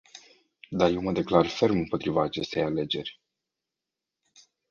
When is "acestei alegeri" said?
2.23-3.19